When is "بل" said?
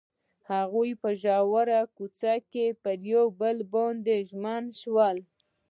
3.39-3.57